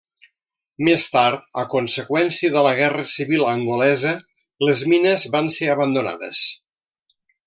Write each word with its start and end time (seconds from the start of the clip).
Més 0.85 1.03
tard 1.15 1.43
a 1.63 1.65
conseqüència 1.73 2.49
de 2.55 2.63
la 2.67 2.71
Guerra 2.81 3.05
Civil 3.11 3.43
angolesa 3.51 4.15
les 4.69 4.81
mines 4.95 5.27
van 5.37 5.51
ser 5.61 5.69
abandonades. 5.75 6.41